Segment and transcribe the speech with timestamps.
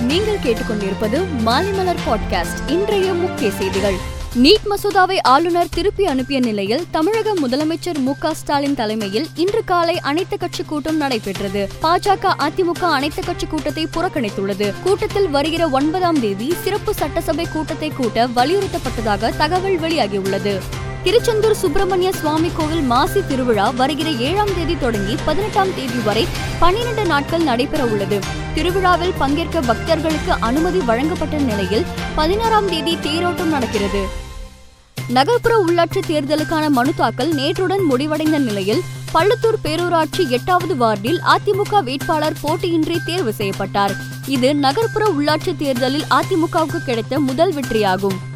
[0.00, 3.94] நீங்கள் கேட்டுக்கொண்டிருப்பது மாலைமலர் பாட்காஸ்ட் இன்றைய முக்கிய செய்திகள்.
[4.38, 10.38] நீட் மசோதாவை ஆளுநர் திருப்பி அனுப்பிய நிலையில் தமிழக முதலமைச்சர் மு க ஸ்டாலின் தலைமையில் இன்று காலை அனைத்து
[10.38, 11.68] கட்சி கூட்டம் நடைபெற்றது.
[11.82, 14.72] பாஜக அதிமுக அனைத்து கட்சி கூட்டத்தை புறக்கணித்துள்ளது.
[14.82, 20.60] கூட்டத்தில் வருகிற ஒன்பதாம் தேதி சிறப்பு சட்டசபை கூட்டத்தை கூட்ட வலியுறுத்தப்பட்டதாக தகவல் வெளியாகியுள்ளது.
[21.04, 26.26] திருச்செந்தூர் சுப்பிரமணிய சுவாமி கோவில் மாசி திருவிழா வருகிற ஏழாம் தேதி தொடங்கி பதினெட்டாம் தேதி வரை
[26.58, 28.18] பன்னிரண்டு நாட்கள் நடைபெற உள்ளது.
[28.54, 34.02] திருவிழாவில் பங்கேற்க பக்தர்களுக்கு அனுமதி வழங்கப்பட்ட நிலையில் பதினாறாம் தேதி தேரோட்டம் நடக்கிறது.
[35.08, 38.82] நகர்ப்புற உள்ளாட்சி தேர்தலுக்கான மனு தாக்கல் நேற்றுடன் முடிவடைந்த நிலையில்
[39.14, 43.94] பள்ளத்தூர் பேரூராட்சி எட்டாவது வார்டில் அதிமுக வேட்பாளர் போட்டியின்றி தேர்வு செய்யப்பட்டார்.
[44.26, 48.27] இது நகர்ப்புற உள்ளாட்சி தேர்தலில் அதிமுகவுக்கு கிடைத்த முதல் வெற்றியாகும்.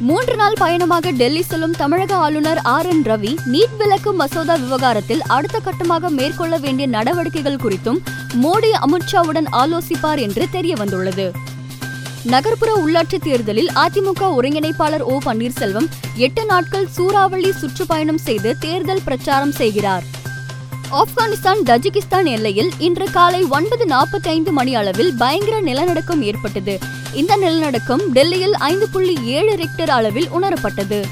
[0.00, 5.60] மூன்று நாள் பயணமாக டெல்லி செல்லும் தமிழக ஆளுநர் ஆர் என் ரவி நீட் விலக்கு மசோதா விவகாரத்தில் அடுத்த
[5.60, 8.00] கட்டமாக மேற்கொள்ள வேண்டிய நடவடிக்கைகள் குறித்தும்
[8.34, 11.32] மோடி அமித்ஷாவுடன் ஆலோசிப்பார் என்று தெரிய வந்துள்ளது
[12.24, 20.04] நகர்ப்புற உள்ளாட்சி தேர்தலில் அதிமுக ஒருங்கிணைப்பாளர் ஓ பன்னீர்செல்வம் எட்டு நாட்கள் சூறாவளி சுற்றுப்பயணம் செய்து தேர்தல் பிரச்சாரம் செய்கிறார்.
[20.90, 26.78] ஆப்கானிஸ்தான் தஜிகிஸ்தான் எல்லையில் இன்று காலை ஒன்பது நாற்பத்தி ஐந்து மணி அளவில் பயங்கர நிலநடுக்கம் ஏற்பட்டது.
[27.14, 31.04] இந்த நிலநடுக்கம் டெல்லியில் ஐந்து புள்ளி ஏழு ரெக்டர் அளவில் உணரப்பட்டது.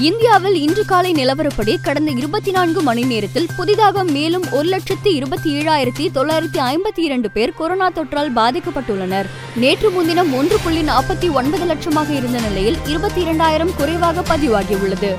[0.00, 6.08] இந்தியாவில் இன்று காலை நிலவரப்படி கடந்த இருபத்தி நான்கு மணி நேரத்தில் புதிதாக மேலும் ஒரு லட்சத்தி இருபத்தி ஏழாயிரத்தி
[6.14, 9.26] தொள்ளாயிரத்தி ஐம்பத்தி இரண்டு பேர் கொரோனா தொற்றால் பாதிக்கப்பட்டுள்ளனர்.
[9.56, 15.14] நேற்று முன்தினம் ஒன்று புள்ளி நாற்பத்தி ஒன்பது லட்சமாக இருந்த நிலையில் இருபத்தி இரண்டாயிரம் குறைவாக பதிவாகியுள்ளது.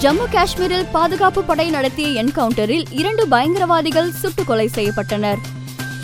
[0.00, 5.36] ஜம்மு காஷ்மீரில் பாதுகாப்பு படை நடத்திய என்கவுண்டரில் இரண்டு பயங்கரவாதிகள் சுட்டுக் கொலை செய்யப்பட்டனர்.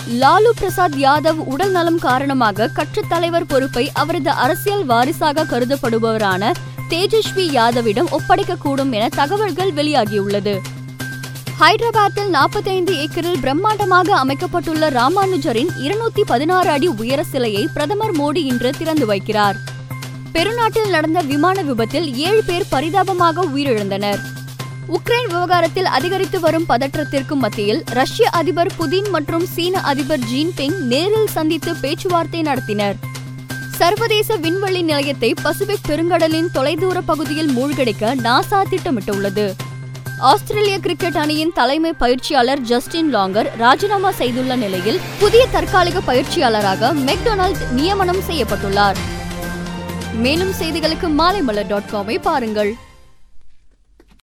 [0.08, 6.52] லாலு பிரசாத் யாதவ் உடல் நலம் காரணமாக கட்சித் தலைவர் பொறுப்பை அவரது அரசியல் வாரிசாக கருதப்படுபவரான
[6.88, 10.58] தேஜஸ்வி யாதவிடம் ஒப்படைக்கக்கூடும் என தகவல்கள் வெளியாகியுள்ளது.
[11.60, 19.06] ஹைதராபாத்தில் நாற்பத்தைந்து ஏக்கரில் பிரம்மாண்டமாக அமைக்கப்பட்டுள்ள ராமானுஜரின் இருநூத்தி பதினாறு அடி உயர சிலையை பிரதமர் மோடி இன்று திறந்து
[19.06, 19.54] வைக்கிறார்.
[20.32, 24.18] பெருநாட்டில் நடந்த விமான விபத்தில் ஏழு பேர் பரிதாபமாக உயிரிழந்தனர்.
[24.90, 31.76] உக்ரைன் விவகாரத்தில் அதிகரித்து வரும் பதற்றத்திற்கு மத்தியில் ரஷ்ய அதிபர் புதின் மற்றும் சீன அதிபர் ஜின்பிங் நேரில் சந்தித்து
[31.76, 32.94] பேச்சுவார்த்தை நடத்தினர்.
[33.68, 39.52] சர்வதேச விண்வெளி நிலையத்தை பசிபிக் பெருங்கடலின் தொலைதூர பகுதியில் மூழ்கடிக்க நாசா திட்டமிட்டுள்ளது.
[40.18, 48.22] ஆஸ்திரேலிய கிரிக்கெட் அணியின் தலைமை பயிற்சியாளர் ஜஸ்டின் லாங்கர் ராஜினாமா செய்துள்ள நிலையில் புதிய தற்காலிக பயிற்சியாளராக மெக்டொனால்ட் நியமனம்
[48.28, 48.96] செய்யப்பட்டுள்ளார்.
[50.14, 52.76] மேலும் செய்திகளுக்கு மாலைமலர் டாட் காமை பாருங்கள்.